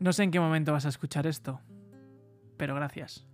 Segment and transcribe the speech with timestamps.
[0.00, 1.60] No sé en qué momento vas a escuchar esto,
[2.56, 3.26] pero gracias.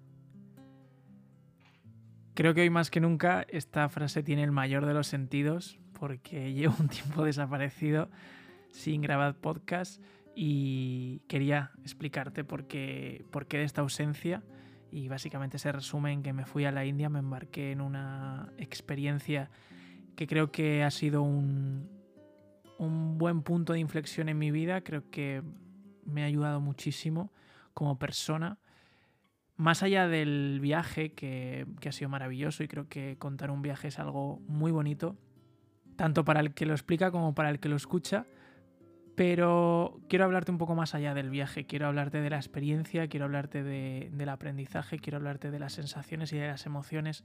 [2.32, 6.52] Creo que hoy más que nunca esta frase tiene el mayor de los sentidos porque
[6.54, 8.10] llevo un tiempo desaparecido
[8.70, 10.02] sin grabar podcast
[10.34, 14.42] y quería explicarte por qué, por qué de esta ausencia
[14.90, 18.52] y básicamente se resume en que me fui a la India, me embarqué en una
[18.56, 19.50] experiencia
[20.16, 21.90] que creo que ha sido un,
[22.78, 25.42] un buen punto de inflexión en mi vida, creo que
[26.06, 27.32] me ha ayudado muchísimo
[27.72, 28.58] como persona.
[29.56, 33.98] Más allá del viaje, que, ha sido maravilloso y creo que contar un viaje es
[33.98, 35.16] algo muy bonito,
[35.96, 38.26] tanto para el que lo explica como para el que lo escucha,
[39.14, 43.26] pero quiero hablarte un poco más allá del viaje, quiero hablarte de la experiencia, quiero
[43.26, 47.22] hablarte del aprendizaje, quiero hablarte de las sensaciones y de las emociones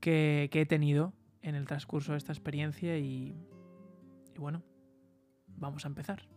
[0.00, 3.36] que, he tenido en el transcurso de esta experiencia y
[4.36, 4.64] bueno,
[5.46, 6.35] vamos a empezar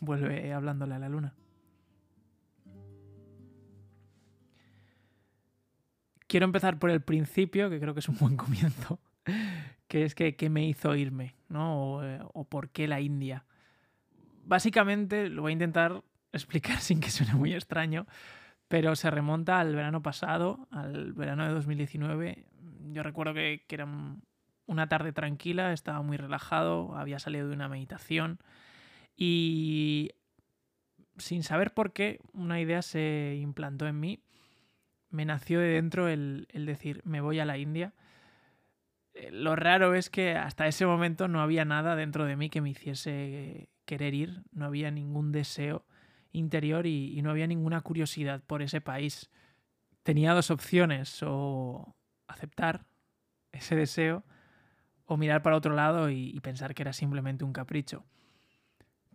[0.00, 1.34] vuelve hablándole a la luna.
[6.26, 9.00] Quiero empezar por el principio, que creo que es un buen comienzo,
[9.88, 12.02] que es que qué me hizo irme, ¿no?
[12.02, 13.44] Eh, o, por qué la India.
[14.44, 18.06] Básicamente lo voy a intentar explicar sin que suene muy extraño,
[18.68, 22.46] pero se remonta al verano pasado, al verano de 2019.
[22.92, 23.86] Yo recuerdo que, que era
[24.66, 28.40] una tarde tranquila, estaba muy relajado, había salido de una meditación
[29.16, 30.10] y
[31.16, 34.20] sin saber por qué, una idea se implantó en mí.
[35.08, 37.94] Me nació de dentro el, decir, me voy a la India.
[39.14, 42.60] Eh, lo raro es que hasta ese momento no había nada dentro de mí que
[42.60, 45.86] me hiciese querer ir, no había ningún deseo
[46.32, 49.30] interior y, no había ninguna curiosidad por ese país.
[50.02, 51.96] Tenía dos opciones, o
[52.28, 52.84] aceptar
[53.52, 54.24] ese deseo
[55.06, 58.04] o mirar para otro lado y pensar que era simplemente un capricho.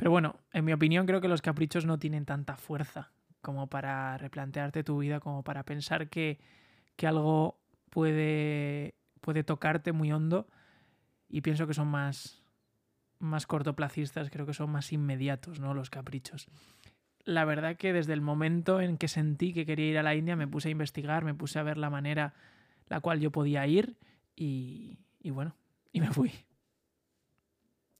[0.02, 4.18] Pero bueno, en mi opinión creo que los caprichos no tienen tanta fuerza como para
[4.18, 6.40] replantearte tu vida, como para pensar que,
[7.04, 7.60] algo
[7.92, 10.48] puede, puede tocarte muy hondo
[11.30, 12.42] y pienso que son más,
[13.20, 15.76] más cortoplacistas, creo que son más inmediatos, ¿no?
[15.76, 16.48] Los caprichos.
[17.24, 20.36] La verdad que desde el momento en que sentí que quería ir a la India
[20.36, 22.34] me puse a investigar, me puse a ver la manera
[22.88, 24.00] la cual yo podía ir
[24.36, 25.56] y, y bueno,
[25.94, 26.32] y me fui.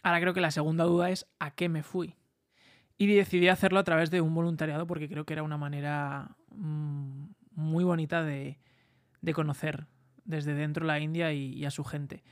[0.04, 2.16] Ahora creo que la segunda duda es ¿a qué me fui?
[2.98, 7.26] Y decidí hacerlo a través de un voluntariado porque creo que era una manera mm,
[7.56, 8.60] muy bonita de,
[9.34, 9.88] conocer
[10.26, 12.24] desde dentro la India y, a su gente.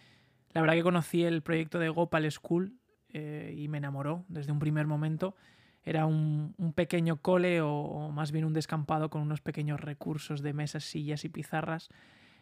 [0.51, 2.75] La verdad que conocí el proyecto de Gopal School
[3.09, 5.35] eh, y me enamoró desde un primer momento.
[5.83, 10.83] Era un, pequeño cole o, más bien un descampado con unos pequeños recursos de mesas,
[10.83, 11.89] sillas y pizarras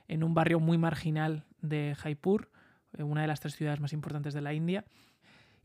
[0.08, 2.50] en un barrio muy marginal de Jaipur,
[2.98, 4.86] eh, una de las tres ciudades más importantes de la India.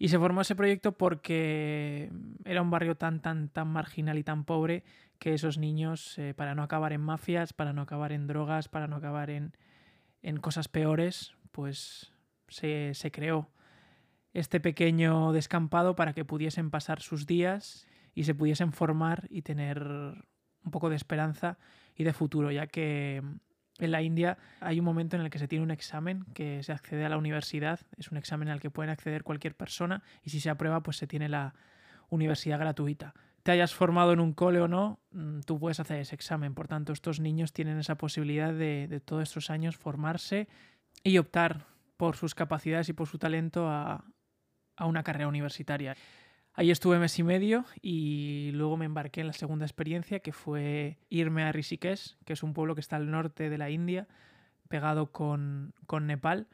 [0.03, 2.11] Y se formó ese proyecto porque
[2.45, 4.83] era un barrio tan, tan, tan marginal y tan pobre
[5.21, 8.89] que esos niños, eh, para no acabar en mafias, para no acabar en drogas, para
[8.89, 9.53] no acabar en,
[10.41, 12.13] cosas peores, pues
[12.49, 13.49] se, se creó
[14.35, 19.85] este pequeño descampado para que pudiesen pasar sus días y se pudiesen formar y tener
[20.65, 21.59] un poco de esperanza
[21.95, 23.23] y de futuro, ya que
[23.79, 26.73] en la India hay un momento en el que se tiene un examen que se
[26.73, 30.41] accede a la universidad, es un examen al que pueden acceder cualquier persona y si
[30.41, 31.55] se aprueba pues se tiene la
[32.11, 33.15] universidad gratuita.
[33.43, 36.55] Te hayas formado en un cole o no, mm, tú puedes hacer ese examen.
[36.55, 40.47] Por tanto, estos niños tienen esa posibilidad de, de todos estos años formarse
[41.03, 41.67] y optar
[41.97, 44.05] por sus capacidades y por su talento a,
[44.77, 45.97] a una carrera universitaria.
[46.55, 50.99] Ahí estuve mes y medio y luego me embarqué en la segunda experiencia que fue
[51.09, 54.07] irme a Rishikesh, que es un pueblo que está al norte de la India,
[54.69, 56.49] pegado con, Nepal,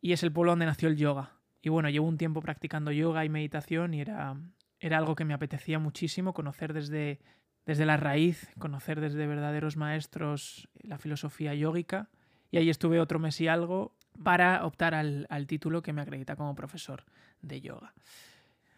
[0.00, 1.32] y es el pueblo donde nació el yoga.
[1.62, 4.36] Y bueno, llevo un tiempo practicando yoga y meditación y era,
[4.78, 7.18] era algo que me apetecía muchísimo conocer desde,
[7.66, 12.08] desde la raíz, conocer desde verdaderos maestros la filosofía yógica.
[12.52, 16.36] Y ahí estuve otro mes y algo para optar al, al título que me acredita
[16.36, 17.04] como profesor
[17.42, 17.94] de yoga.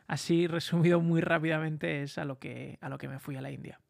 [0.06, 3.50] Así resumido muy rápidamente es a lo que, a lo que me fui a la
[3.50, 3.80] India.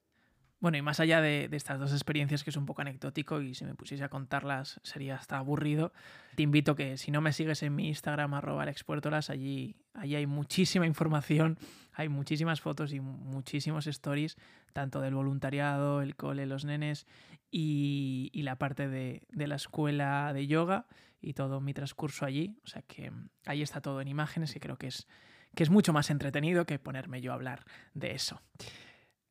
[0.62, 3.64] Bueno, y más allá de, estas dos experiencias, que es un poco anecdótico y si
[3.64, 5.92] me pusiese a contarlas sería hasta aburrido,
[6.36, 10.26] te invito que si no me sigues en mi Instagram, arroba alexpuertolas, allí, allí hay
[10.26, 11.58] muchísima información,
[11.92, 14.36] hay muchísimas fotos y muchísimos stories,
[14.72, 17.08] tanto del voluntariado, el cole, los nenes
[17.50, 20.86] y, la parte de, de la escuela de yoga
[21.20, 22.54] y todo mi transcurso allí.
[22.62, 23.10] O sea que
[23.46, 25.08] ahí está todo en imágenes y creo que es
[25.54, 27.64] que es mucho más entretenido que ponerme yo a hablar
[27.94, 28.40] de eso.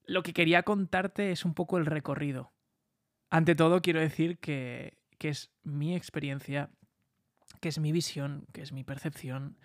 [0.05, 2.51] Lo que quería contarte es un poco el recorrido.
[3.29, 6.69] Ante todo, quiero decir que, es mi experiencia,
[7.59, 9.57] que es mi visión, que es mi percepción,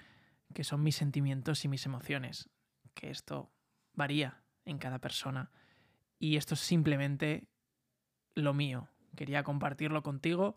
[0.54, 2.48] que son mis sentimientos y mis emociones.
[2.94, 3.50] Que esto
[3.94, 5.50] varía en cada persona.
[6.18, 7.48] Y esto es simplemente
[8.34, 8.88] lo mío.
[9.16, 10.56] Quería compartirlo contigo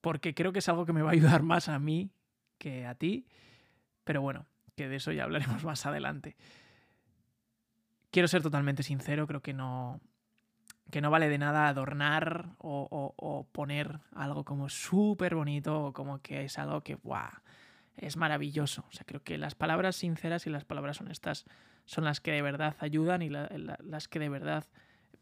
[0.00, 2.12] porque creo que es algo que me va a ayudar más a mí
[2.58, 3.26] que a ti.
[4.04, 4.46] Pero bueno,
[4.88, 6.36] de eso ya hablaremos más adelante.
[8.10, 10.00] Quiero ser totalmente sincero, creo que no,
[10.90, 16.44] que no vale de nada adornar o, poner algo como súper bonito o como que
[16.44, 16.98] es algo que
[17.96, 18.84] es maravilloso.
[18.88, 21.46] O sea, creo que las palabras sinceras y las palabras honestas
[21.86, 24.66] son las que de verdad ayudan y las que de verdad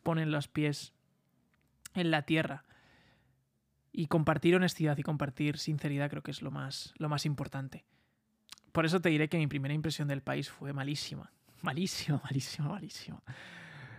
[0.02, 0.92] ponen los pies
[1.94, 2.64] en la tierra.
[3.92, 7.84] Y compartir honestidad y compartir sinceridad creo que es lo más, lo más importante.
[8.72, 11.32] Por eso te diré que mi primera impresión del país fue malísima.
[11.62, 13.22] Malísima, malísima, malísima.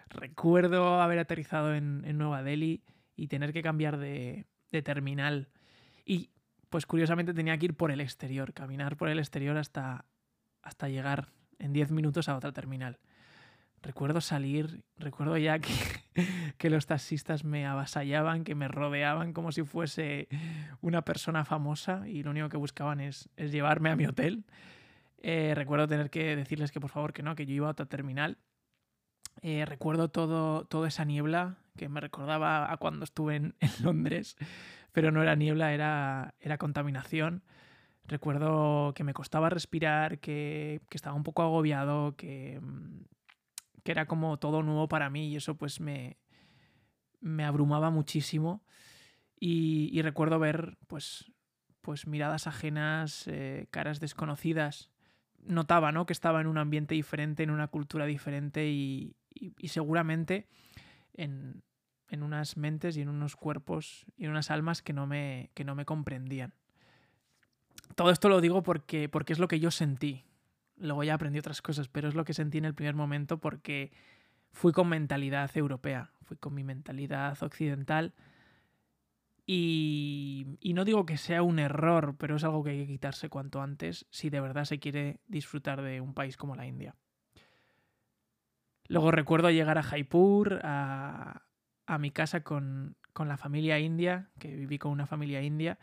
[0.10, 2.82] Recuerdo haber aterrizado en, Nueva Delhi
[3.16, 5.50] y tener que cambiar de, de, terminal.
[6.04, 6.32] Y
[6.70, 10.06] pues curiosamente tenía que ir por el exterior, caminar por el exterior hasta,
[10.64, 11.30] hasta llegar
[11.60, 13.00] en 10 minutos a otra terminal.
[13.84, 15.74] Recuerdo salir, recuerdo ya que,
[16.58, 20.28] que, los taxistas me avasallaban, que me rodeaban como si fuese
[20.82, 24.46] una persona famosa y lo único que buscaban es, es llevarme a mi hotel.
[25.18, 27.88] Eh, recuerdo tener que decirles que por favor que no, que yo iba a otra
[27.88, 28.38] terminal.
[29.42, 34.36] Eh, recuerdo todo, toda esa niebla que me recordaba a cuando estuve en, en Londres,
[34.92, 37.44] pero no era niebla, era, era contaminación.
[38.06, 43.11] Recuerdo que me costaba respirar, que, que estaba un poco agobiado, que, mm,
[43.84, 46.18] que, era como todo nuevo para mí y eso pues me,
[47.20, 48.64] me abrumaba muchísimo.
[49.40, 51.32] Y, recuerdo ver pues,
[51.82, 54.92] pues miradas ajenas, eh, caras desconocidas.
[55.40, 56.06] Notaba ¿no?
[56.06, 60.48] que estaba en un ambiente diferente, en una cultura diferente y, y, seguramente
[61.14, 61.64] en,
[62.10, 65.64] en, unas mentes y en unos cuerpos y en unas almas que no me, que
[65.64, 66.54] no me comprendían.
[67.96, 70.26] Todo esto lo digo porque, porque es lo que yo sentí.
[70.82, 73.92] Luego ya aprendí otras cosas, pero es lo que sentí en el primer momento porque
[74.52, 78.14] fui con mentalidad europea, fui con mi mentalidad occidental.
[79.46, 83.62] Y, no digo que sea un error, pero es algo que hay que quitarse cuanto
[83.62, 86.96] antes si de verdad se quiere disfrutar de un país como la India.
[88.88, 91.44] Luego recuerdo llegar a Jaipur, a,
[91.86, 95.78] a mi casa con, con, la familia india, que viví con una familia india.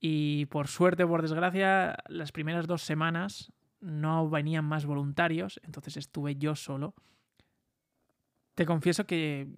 [0.00, 6.36] Y por suerte, por desgracia, las primeras dos semanas no venían más voluntarios, entonces estuve
[6.36, 6.94] yo solo.
[8.54, 9.48] Te confieso que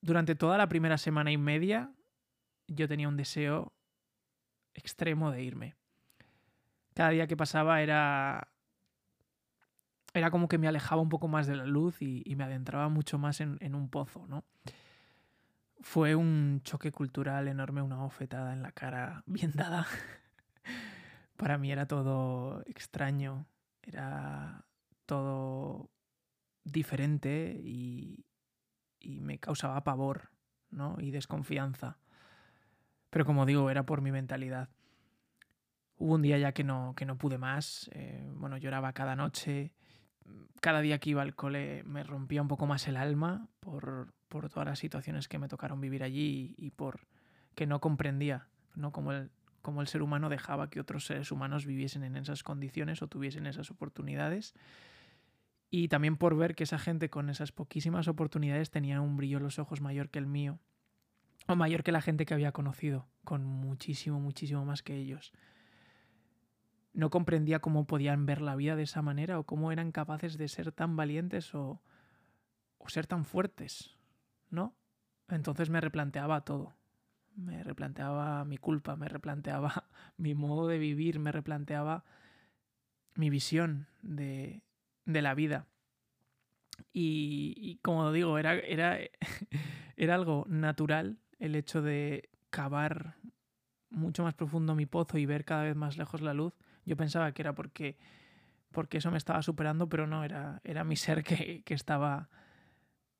[0.00, 1.92] durante toda la primera semana y media
[2.66, 3.72] yo tenía un deseo
[4.74, 5.76] extremo de irme.
[6.94, 8.48] Cada día que pasaba era
[10.12, 13.18] era como que me alejaba un poco más de la luz y, me adentraba mucho
[13.18, 14.44] más en, un pozo, ¿no?
[15.82, 19.86] Fue un choque cultural enorme, una ofetada en la cara bien dada.
[21.40, 23.46] Para mí era todo extraño,
[23.80, 24.66] era
[25.06, 25.88] todo
[26.64, 28.26] diferente y,
[29.00, 30.32] y me causaba pavor,
[30.68, 30.96] ¿no?
[31.00, 31.96] Y desconfianza.
[33.08, 34.68] Pero como digo, era por mi mentalidad.
[35.96, 39.72] Hubo un día ya que no, que no pude más, eh, bueno, lloraba cada noche,
[40.60, 44.50] cada día que iba al cole me rompía un poco más el alma por, por
[44.50, 47.06] todas las situaciones que me tocaron vivir allí y, por
[47.54, 48.92] que no comprendía ¿no?
[48.92, 49.30] Cómo, el,
[49.62, 53.46] cómo el ser humano dejaba que otros seres humanos viviesen en esas condiciones o tuviesen
[53.46, 54.54] esas oportunidades.
[55.70, 59.44] Y también por ver que esa gente con esas poquísimas oportunidades tenía un brillo en
[59.44, 60.58] los ojos mayor que el mío,
[61.46, 65.32] o mayor que la gente que había conocido, con muchísimo, muchísimo más que ellos
[66.92, 70.48] no comprendía cómo podían ver la vida de esa manera o cómo eran capaces de
[70.48, 71.80] ser tan valientes o,
[72.78, 73.96] o ser tan fuertes,
[74.48, 74.74] ¿no?
[75.28, 76.74] Entonces me replanteaba todo.
[77.36, 82.04] Me replanteaba mi culpa, me replanteaba mi modo de vivir, me replanteaba
[83.14, 84.62] mi visión de,
[85.04, 85.66] de la vida.
[86.92, 88.98] Y, y, como digo, era, era,
[89.96, 93.16] era algo natural el hecho de cavar
[93.90, 97.32] mucho más profundo mi pozo y ver cada vez más lejos la luz yo pensaba
[97.32, 97.96] que era porque,
[98.72, 102.28] porque eso me estaba superando, pero no, era, era mi ser que, que estaba,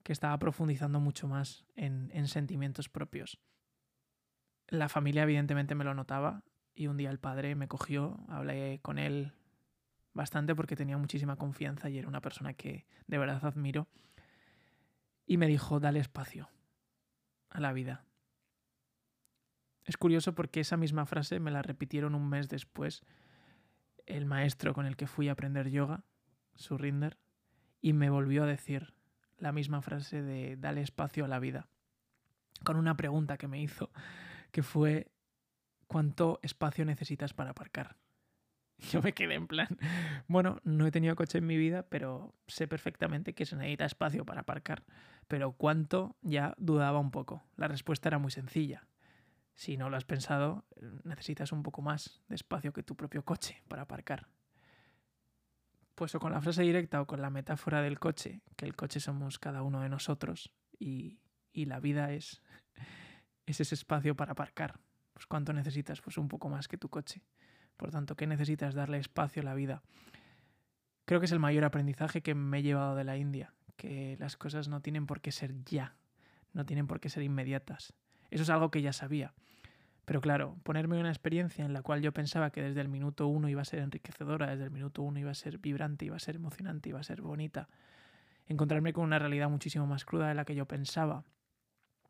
[0.02, 3.38] que estaba profundizando mucho más en, en sentimientos propios.
[4.70, 8.98] La familia evidentemente me lo notaba y un día el padre me cogió, hablé con
[8.98, 9.32] él
[10.14, 13.88] bastante porque tenía muchísima confianza y era una persona que de verdad admiro.
[15.26, 16.48] Y me dijo, dale espacio
[17.50, 18.04] a la vida.
[19.84, 23.02] Es curioso porque esa misma frase me la repitieron un mes después
[24.06, 26.04] el maestro con el que fui a aprender yoga,
[26.54, 27.18] Surrinder,
[27.80, 28.94] y me volvió a decir
[29.38, 31.68] la misma frase de dale espacio a la vida,
[32.64, 33.90] con una pregunta que me hizo,
[34.50, 35.10] que fue
[35.86, 37.96] ¿cuánto espacio necesitas para aparcar?
[38.92, 39.68] Yo me quedé en plan,
[40.28, 44.24] bueno, no he tenido coche en mi vida, pero sé perfectamente que se necesita espacio
[44.24, 44.84] para aparcar.
[45.28, 47.44] Pero cuánto ya dudaba un poco.
[47.56, 48.86] La respuesta era muy sencilla.
[49.54, 50.64] Si no lo has pensado,
[51.04, 54.28] necesitas un poco más de espacio que tu propio coche para aparcar.
[55.94, 59.00] Pues o con la frase directa o con la metáfora del coche, que el coche
[59.00, 61.20] somos cada uno de nosotros y,
[61.52, 62.40] y la vida es,
[63.46, 64.78] es ese espacio para aparcar.
[65.12, 67.22] Pues cuánto necesitas, pues un poco más que tu coche.
[67.76, 69.82] Por tanto, ¿qué necesitas darle espacio a la vida?
[71.04, 74.36] Creo que es el mayor aprendizaje que me he llevado de la India, que las
[74.36, 75.96] cosas no tienen por qué ser ya,
[76.52, 77.94] no tienen por qué ser inmediatas.
[78.30, 79.34] Eso es algo que ya sabía.
[80.04, 83.48] Pero claro, ponerme una experiencia en la cual yo pensaba que desde el minuto uno
[83.48, 86.36] iba a ser enriquecedora, desde el minuto uno iba a ser vibrante, iba a ser
[86.36, 87.68] emocionante, iba a ser bonita,
[88.46, 91.24] encontrarme con una realidad muchísimo más cruda de la que yo pensaba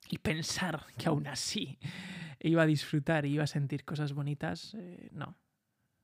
[0.09, 1.79] y pensar que aún así
[2.41, 5.37] iba a disfrutar y iba a sentir cosas bonitas, eh, no,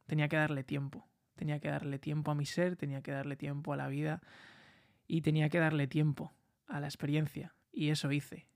[0.06, 1.08] tenía que darle tiempo.
[1.36, 4.22] Tenía que darle tiempo a mi ser, tenía que darle tiempo a la vida
[5.06, 6.34] y tenía que darle tiempo
[6.66, 7.54] a la experiencia.
[7.70, 8.48] Y eso hice.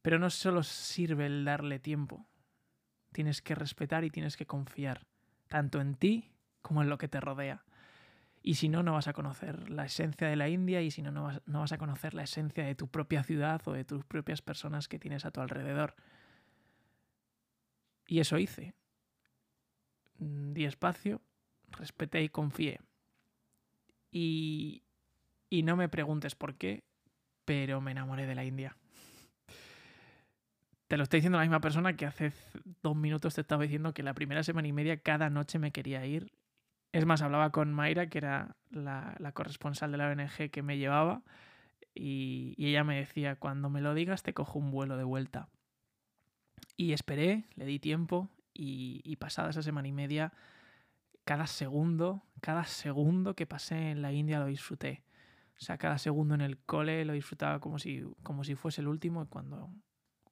[0.00, 2.28] Pero no solo sirve el darle tiempo.
[3.12, 5.08] Tienes que respetar y tienes que confiar,
[5.48, 6.30] tanto en ti
[6.62, 7.64] como en lo que te rodea.
[8.48, 11.10] Y si no, no vas a conocer la esencia de la India y si no,
[11.10, 14.06] no vas, no vas a conocer la esencia de tu propia ciudad o de tus
[14.06, 15.94] propias personas que tienes a tu alrededor.
[18.06, 18.72] Y eso hice.
[20.16, 21.20] Di espacio,
[21.72, 22.80] respeté y confié.
[24.10, 24.82] Y,
[25.50, 26.84] y no me preguntes por qué,
[27.44, 28.78] pero me enamoré de la India.
[30.86, 32.32] Te lo estoy diciendo la misma persona que hace
[32.82, 36.06] dos minutos te estaba diciendo que la primera semana y media cada noche me quería
[36.06, 36.32] ir.
[36.92, 40.78] Es más, hablaba con Mayra, que era la, la corresponsal de la ONG que me
[40.78, 41.22] llevaba,
[41.94, 45.48] y, y, ella me decía, cuando me lo digas te cojo un vuelo de vuelta.
[46.76, 50.32] Y esperé, le di tiempo, y, pasada esa semana y media,
[51.24, 55.04] cada segundo, cada segundo que pasé en la India lo disfruté.
[55.56, 58.88] O sea, cada segundo en el cole lo disfrutaba como si, como si fuese el
[58.88, 59.22] último.
[59.22, 59.70] Y cuando,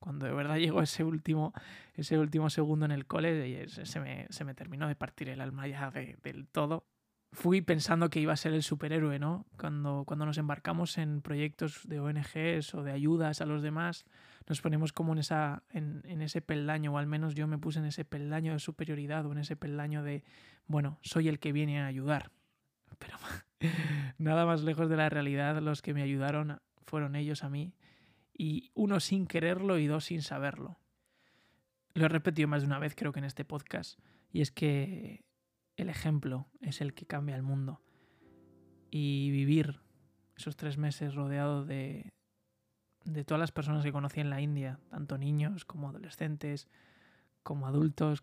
[0.06, 1.52] cuando de verdad llegó ese último,
[1.94, 5.66] ese último segundo en el cole, se me, se me terminó de partir el alma
[5.66, 6.86] ya del todo
[7.32, 9.46] fui pensando que iba a ser el superhéroe, ¿no?
[9.58, 14.06] Cuando, cuando nos embarcamos en proyectos de ONGs o de ayudas a los demás,
[14.48, 17.80] nos ponemos como en, esa, en, en, ese peldaño, o al menos yo me puse
[17.80, 20.22] en ese peldaño de superioridad o en ese peldaño de,
[20.66, 22.30] bueno, soy el que viene a ayudar.
[22.98, 23.18] Pero
[24.18, 27.74] nada más lejos de la realidad, los que me ayudaron fueron ellos a mí,
[28.36, 30.78] y uno sin quererlo y dos sin saberlo.
[31.94, 33.98] Lo he repetido más de una vez, creo que en este podcast,
[34.30, 35.24] y es que
[35.76, 37.80] el ejemplo es el que cambia el mundo.
[38.90, 39.80] Y vivir
[40.36, 42.12] esos tres meses rodeado de,
[43.04, 46.68] de todas las personas que conocí en la India, tanto niños como adolescentes,
[47.42, 48.22] como adultos,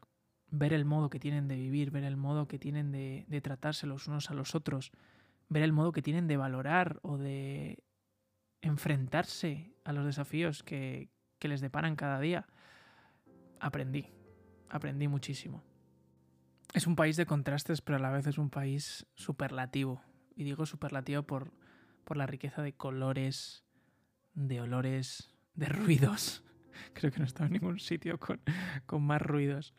[0.52, 3.88] ver el modo que tienen de vivir, ver el modo que tienen de, de tratarse
[3.88, 4.92] los unos a los otros,
[5.50, 7.84] ver el modo que tienen de valorar o de
[8.64, 12.48] enfrentarse a los desafíos que, que les deparan cada día,
[13.60, 14.08] aprendí,
[14.70, 15.62] aprendí muchísimo.
[16.74, 20.02] Es un país de contrastes, pero a la vez es un país superlativo.
[20.36, 21.52] Y digo superlativo por,
[22.06, 23.66] por la riqueza de colores,
[24.34, 26.44] de olores, de ruidos.
[26.94, 28.42] Creo que no he estado en ningún sitio con,
[28.86, 29.76] con más ruidos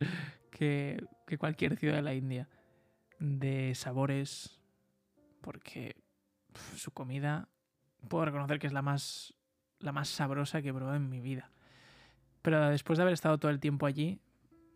[0.51, 2.49] que, que cualquier ciudad de la India.
[3.19, 4.61] De sabores,
[5.41, 5.97] porque
[6.77, 7.49] su comida
[8.05, 9.35] puedo reconocer que es la más,
[9.79, 11.51] la más sabrosa que he probado en mi vida.
[12.43, 14.21] Pero después de haber estado todo el tiempo allí,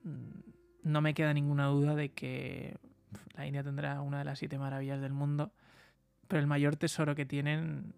[0.05, 0.41] mm,
[0.85, 2.77] no me queda ninguna duda de que
[3.35, 5.53] la India tendrá una de las siete maravillas del mundo,
[6.27, 7.95] pero el mayor tesoro que tienen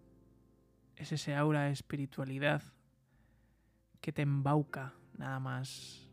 [0.96, 2.62] es ese aura de espiritualidad
[4.00, 6.08] que te embauca nada más,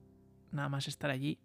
[0.51, 1.39] nada más estar allí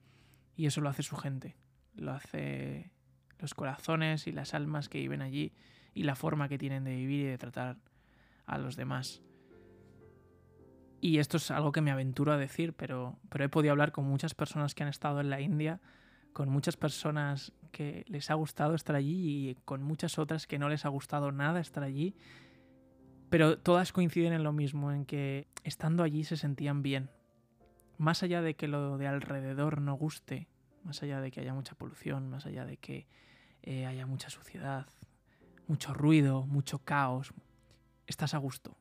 [0.57, 1.57] y eso lo hace su gente,
[1.95, 2.91] lo hace
[3.39, 5.53] los corazones y las almas que viven allí
[5.95, 7.77] y la forma que tienen de vivir y de tratar
[8.47, 9.23] a los demás.
[11.01, 14.05] Y esto es algo que me aventuro a decir, pero, pero he podido hablar con
[14.05, 15.81] muchas personas que han estado en la India,
[16.33, 20.69] con muchas personas que les ha gustado estar allí y con muchas otras que no
[20.69, 22.15] les ha gustado nada estar allí.
[23.31, 27.11] Pero todas coinciden en lo mismo, en que estando allí se sentían bien.
[27.99, 30.49] Más allá de que lo de alrededor no guste,
[30.85, 33.07] más allá de que haya mucha polución, más allá de que
[33.63, 34.87] eh, haya mucha suciedad,
[35.73, 37.33] mucho ruido, mucho caos,
[38.07, 38.77] estás a gusto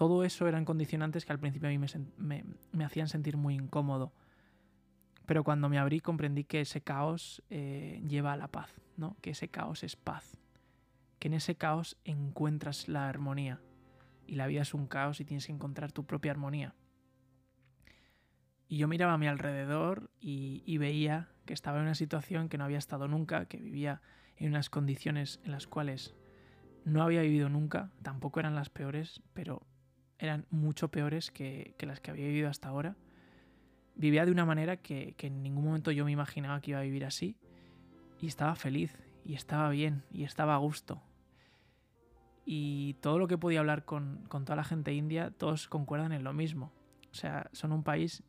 [0.00, 1.78] todo eso eran condicionantes que al principio a mí
[2.16, 4.14] me, me, hacían sentir muy incómodo.
[5.26, 9.18] Pero cuando me abrí comprendí que ese caos eh, lleva a la paz, ¿no?
[9.20, 10.38] que ese caos es paz,
[11.18, 13.60] que en ese caos encuentras la armonía.
[14.26, 16.74] Y la vida es un caos y tienes que encontrar tu propia armonía.
[18.68, 22.56] Y yo miraba a mi alrededor y, y veía que estaba en una situación que
[22.56, 24.00] no había estado nunca, que vivía
[24.40, 26.14] en unas condiciones en las cuales
[26.84, 29.62] no había vivido nunca, tampoco eran las peores, pero
[30.18, 32.96] eran mucho peores que, las que había vivido hasta ahora.
[33.94, 37.04] Vivía de una manera que, en ningún momento yo me imaginaba que iba a vivir
[37.04, 37.36] así.
[38.18, 41.02] Y estaba feliz, y estaba bien, y estaba a gusto.
[42.46, 46.24] Y todo lo que podía hablar con, con toda la gente india, todos concuerdan en
[46.24, 46.72] lo mismo.
[47.12, 48.22] O sea, son un país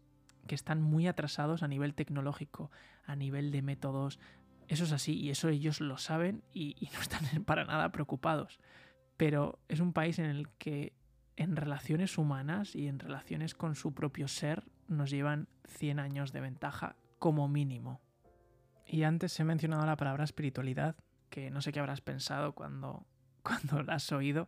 [0.47, 2.71] que están muy atrasados a nivel tecnológico,
[3.05, 4.19] a nivel de métodos.
[4.67, 8.59] Eso es así y eso ellos lo saben y, no están para nada preocupados.
[9.17, 10.93] Pero es un país en el que
[11.35, 16.41] en relaciones humanas y en relaciones con su propio ser nos llevan 100 años de
[16.41, 18.01] ventaja como mínimo.
[18.85, 20.95] Y antes he mencionado la palabra espiritualidad,
[21.29, 23.05] que no sé qué habrás pensado cuando,
[23.43, 24.47] cuando la has oído,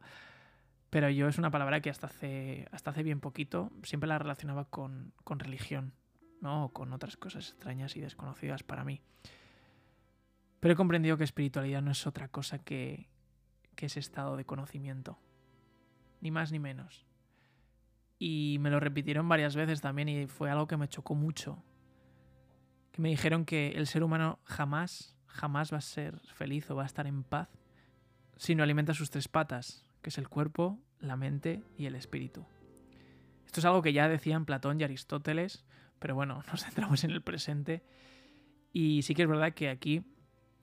[0.93, 4.65] pero yo es una palabra que hasta hace, hasta hace bien poquito siempre la relacionaba
[4.65, 5.95] con, religión,
[6.39, 6.65] ¿no?
[6.65, 9.01] O con otras cosas extrañas y desconocidas para mí.
[10.63, 13.09] Pero he comprendido que espiritualidad no es otra cosa que,
[13.75, 15.19] ese estado de conocimiento.
[16.21, 17.05] Ni más ni menos.
[18.17, 21.61] Y me lo repitieron varias veces también y fue algo que me chocó mucho.
[22.93, 26.83] Que me dijeron que el ser humano jamás, jamás va a ser feliz o va
[26.83, 27.49] a estar en paz
[28.37, 32.45] si no alimenta sus tres patas, que es el cuerpo, la mente y el espíritu.
[33.45, 35.65] Esto es algo que ya decían Platón y Aristóteles,
[35.99, 37.83] pero bueno, nos centramos en el presente.
[38.71, 40.05] Y sí que es verdad que aquí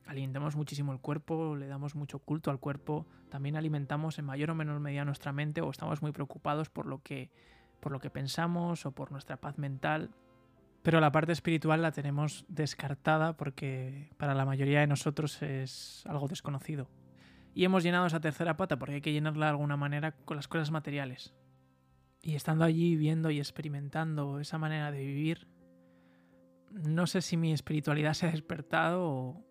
[0.06, 4.54] alimentamos muchísimo el cuerpo, le damos mucho culto al cuerpo, también alimentamos en mayor o
[4.54, 7.30] menor medida nuestra mente o estamos muy preocupados por lo que,
[7.80, 10.10] por lo que pensamos o por nuestra paz mental.
[10.82, 16.26] Pero la parte espiritual la tenemos descartada porque para la mayoría de nosotros es algo
[16.26, 16.88] desconocido
[17.54, 20.48] y hemos llenado esa tercera pata porque hay que llenarla de alguna manera con las
[20.48, 21.34] cosas materiales.
[22.22, 25.48] Y estando allí viendo y experimentando esa manera de vivir,
[26.70, 29.44] no sé si mi espiritualidad se ha despertado o,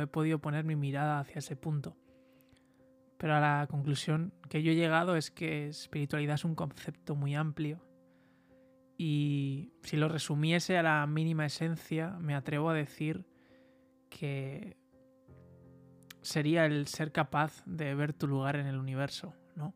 [0.00, 1.96] he podido poner mi mirada hacia ese punto.
[3.18, 7.34] Pero a la conclusión que yo he llegado es que espiritualidad es un concepto muy
[7.34, 7.80] amplio
[8.96, 13.26] y si lo resumiese a la mínima esencia, me atrevo a decir
[14.08, 14.76] que
[16.22, 19.74] sería el ser capaz de ver tu lugar en el universo, ¿no?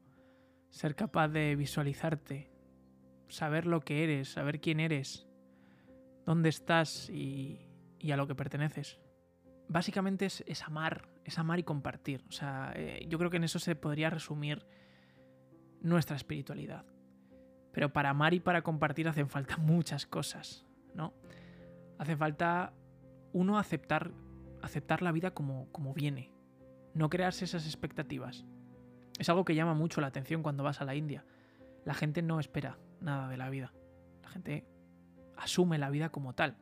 [0.70, 2.50] Ser capaz de visualizarte,
[3.28, 5.26] saber lo que eres, saber quién eres,
[6.24, 7.66] dónde estás y,
[8.10, 9.00] a lo que perteneces.
[9.68, 12.24] Básicamente es, amar, es amar y compartir.
[12.28, 14.66] O sea, eh, yo creo que en eso se podría resumir
[15.80, 16.84] nuestra espiritualidad.
[17.72, 21.12] Pero para amar y para compartir hacen falta muchas cosas, ¿no?
[21.98, 22.72] Hace falta
[23.32, 24.12] uno aceptar,
[24.62, 26.32] aceptar la vida como, como viene,
[26.94, 28.46] no crearse esas expectativas.
[29.18, 31.24] Es algo que llama mucho la atención cuando vas a la India.
[31.84, 33.72] La gente no espera nada de la vida.
[34.22, 34.66] La gente
[35.36, 36.56] asume la vida como tal.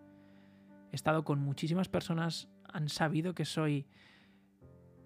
[0.97, 3.87] He estado con muchísimas personas, han sabido que soy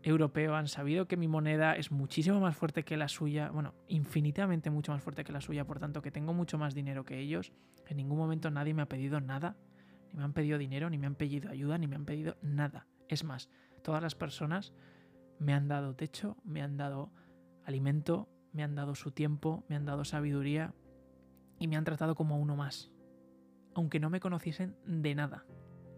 [0.05, 4.71] europeo, han sabido que mi moneda es muchísimo más fuerte que la suya, bueno, infinitamente
[4.71, 7.53] mucho más fuerte que la suya, por tanto que tengo mucho más dinero que ellos.
[7.89, 9.57] En ningún momento nadie me ha pedido nada,
[10.13, 12.87] ni me han pedido dinero, ni me han pedido ayuda, ni me han pedido nada.
[13.09, 13.51] Es más,
[13.83, 14.73] todas las personas
[15.41, 17.11] me han dado techo, me han dado
[17.65, 20.73] alimento, me han dado su tiempo, me han dado sabiduría
[21.59, 22.93] y me han tratado como uno más,
[23.75, 25.45] aunque no me conociesen de nada.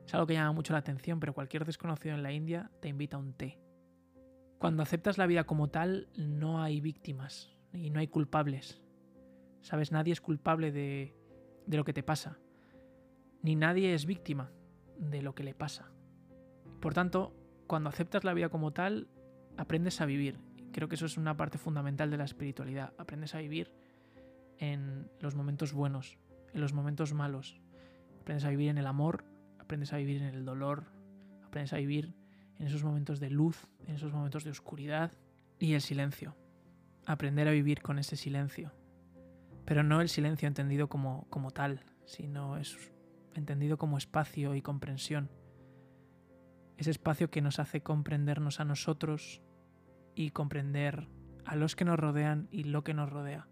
[0.06, 3.16] Es algo que llama mucho la atención, pero cualquier desconocido en la India te invita
[3.16, 3.58] a un té.
[4.58, 8.80] Cuando aceptas la vida como tal, no hay víctimas y no hay culpables.
[9.60, 11.14] Sabes, nadie es culpable de,
[11.66, 12.38] de lo que te pasa,
[13.42, 14.52] ni nadie es víctima
[14.98, 15.90] de lo que le pasa.
[16.80, 17.34] Por tanto,
[17.66, 19.08] cuando aceptas la vida como tal,
[19.56, 20.38] aprendes a vivir.
[20.72, 22.92] Creo que eso es una parte fundamental de la espiritualidad.
[22.98, 23.72] Aprendes a vivir
[24.58, 26.18] en los momentos buenos,
[26.52, 27.60] en los momentos malos.
[28.20, 29.24] Aprendes a vivir en el amor,
[29.72, 30.85] aprendes a vivir en el dolor,
[31.46, 32.14] aprendes a vivir
[32.58, 35.12] en esos momentos de luz, en esos momentos de oscuridad
[35.58, 36.37] y el silencio.
[37.06, 38.70] Aprender a vivir con ese silencio.
[39.64, 42.92] Pero no el silencio entendido como, como tal, sino es
[43.35, 45.30] entendido como espacio y comprensión
[46.76, 49.40] ese espacio que nos hace comprendernos a nosotros
[50.14, 51.08] y comprender
[51.46, 53.48] a los que nos rodean y lo que nos rodea.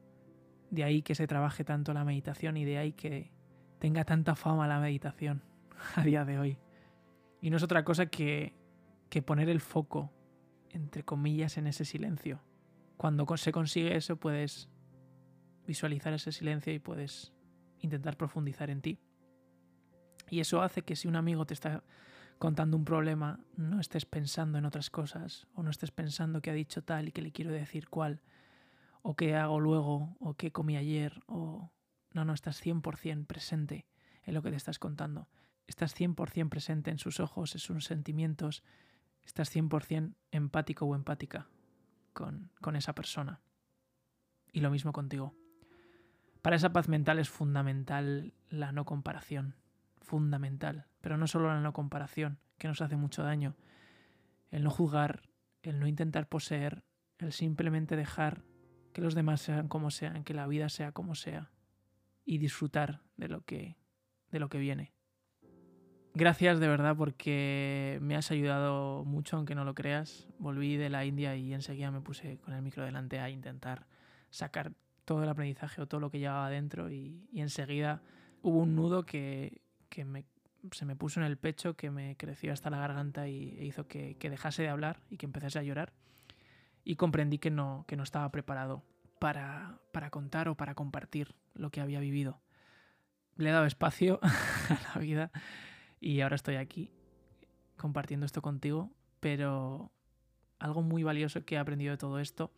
[0.70, 3.32] De ahí que se trabaje tanto la meditación y de ahí que
[3.78, 5.48] tenga tanta fama la meditación
[5.96, 6.58] a día de hoy.
[7.40, 8.54] Y no es otra cosa que,
[9.08, 10.12] que poner el foco,
[10.70, 12.40] entre comillas, en ese silencio.
[12.96, 14.68] Cuando se consigue eso puedes
[15.66, 17.32] visualizar ese silencio y puedes
[17.78, 18.98] intentar profundizar en ti.
[20.28, 21.82] Y eso hace que si un amigo te está
[22.38, 26.54] contando un problema, no estés pensando en otras cosas, o no estés pensando que ha
[26.54, 28.22] dicho tal y que le quiero decir cuál,
[29.02, 31.70] o qué hago luego, o qué comí ayer, o...
[32.12, 33.86] No, no, estás 100% presente
[34.24, 35.28] en lo que te estás contando.
[35.70, 38.62] Estás 100% presente en sus ojos, en sus sentimientos,
[39.24, 41.48] estás 100% empático o empática
[42.12, 43.40] con, con esa persona.
[44.52, 45.34] Y lo mismo contigo.
[46.42, 49.54] Para esa paz mental es fundamental la no comparación,
[50.00, 53.54] fundamental, pero no solo la no comparación, que nos hace mucho daño,
[54.50, 55.22] el no juzgar,
[55.62, 56.82] el no intentar poseer,
[57.18, 58.42] el simplemente dejar
[58.92, 61.52] que los demás sean como sean, que la vida sea como sea
[62.24, 63.76] y disfrutar de lo que
[64.32, 64.92] de lo que viene.
[66.14, 70.28] Gracias de verdad porque me has ayudado mucho, aunque no lo creas.
[70.38, 73.86] Volví de la India y enseguida me puse con el micro delante a intentar
[74.28, 74.72] sacar
[75.04, 78.02] todo el aprendizaje o todo lo que llevaba adentro y, enseguida
[78.42, 79.60] hubo un nudo que,
[80.72, 83.86] se me puso en el pecho, que me creció hasta la garganta y e hizo
[83.86, 85.92] que, dejase de hablar y que empezase a llorar.
[86.82, 88.82] Y comprendí que no, que no estaba preparado
[89.20, 92.40] para, para contar o para compartir lo que había vivido.
[93.36, 95.30] Le he dado espacio a la vida
[96.00, 96.90] y ahora estoy aquí
[97.76, 99.92] compartiendo esto contigo, pero
[100.58, 102.52] algo muy valioso que he aprendido de todo esto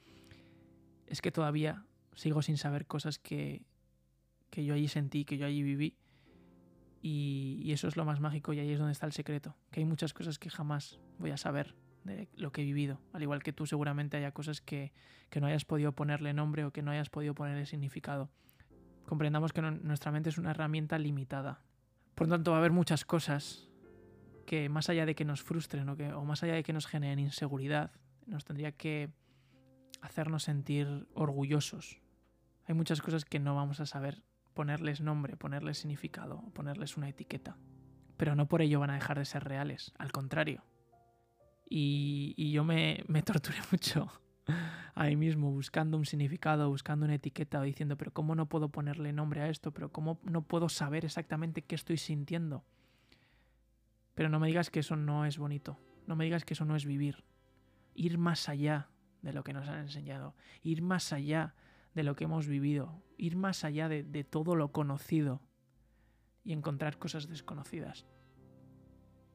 [1.07, 3.63] es que todavía sigo sin saber cosas que,
[4.51, 5.97] que yo allí sentí, que yo allí viví.
[7.03, 9.57] Y, y, eso es lo más mágico y ahí es donde está el secreto.
[9.73, 11.75] Que hay muchas cosas que jamás voy a saber
[12.05, 13.01] de lo que he vivido.
[13.13, 14.93] Al igual que tú seguramente haya cosas que,
[15.29, 18.31] que no hayas podido ponerle nombre o que no hayas podido ponerle significado.
[19.07, 21.61] Comprendamos que nuestra mente es una herramienta limitada.
[22.15, 23.69] Por tanto, va a haber muchas cosas
[24.47, 26.87] que más allá de que nos frustren o, que, o más allá de que nos
[26.87, 27.93] generen inseguridad,
[28.27, 29.11] nos tendría que
[30.01, 32.01] hacernos sentir orgullosos.
[32.67, 34.23] Hay muchas cosas que no vamos a saber
[34.55, 37.57] ponerles nombre, ponerles significado, ponerles una etiqueta.
[38.17, 40.65] Pero no por ello van a dejar de ser reales, al contrario.
[41.69, 44.23] Y, yo me torturé mucho
[44.95, 49.13] a mí mismo buscando un significado, buscando una etiqueta diciendo, pero ¿cómo no puedo ponerle
[49.13, 49.73] nombre a esto?
[49.73, 52.65] ¿Pero cómo no puedo saber exactamente qué estoy sintiendo?
[54.15, 56.77] Pero no me digas que eso no es bonito, no me digas que eso no
[56.77, 57.25] es vivir.
[57.95, 58.89] Ir más allá
[59.23, 61.55] de lo que nos han enseñado, ir más allá
[61.95, 65.43] de lo que hemos vivido, ir más allá de, de todo lo conocido
[66.45, 68.07] y encontrar cosas desconocidas.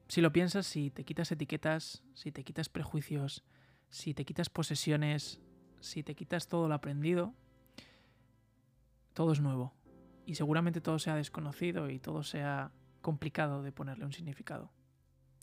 [0.08, 3.43] Si lo piensas, si te quitas etiquetas, si te quitas prejuicios,
[3.89, 5.39] si te quitas posesiones,
[5.80, 7.34] si te quitas todo lo aprendido,
[9.13, 9.73] todo es nuevo.
[10.26, 12.71] Y seguramente todo sea desconocido y todo sea
[13.02, 14.71] complicado de ponerle un significado.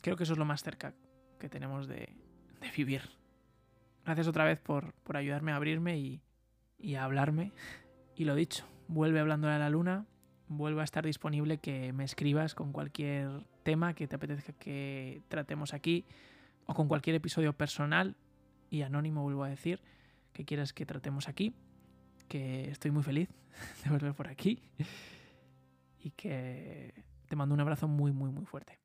[0.03, 0.95] Creo que eso es lo más cerca
[1.39, 2.15] que tenemos de,
[2.77, 3.03] vivir.
[4.05, 6.23] Gracias otra vez por, por ayudarme a abrirme y,
[6.79, 7.53] y, a hablarme.
[8.15, 10.07] Y lo dicho, vuelve hablando a la luna,
[10.49, 15.73] vuelve a estar disponible que me escribas con cualquier tema que te apetezca que tratemos
[15.73, 16.05] aquí
[16.67, 18.17] o con cualquier episodio personal
[18.75, 19.81] y anónimo, vuelvo a decir,
[20.33, 21.55] que quieras que tratemos aquí,
[22.29, 23.29] que estoy muy feliz
[23.85, 24.61] de volver por aquí
[26.01, 26.93] y que
[27.29, 28.84] te mando un abrazo muy, muy, muy fuerte.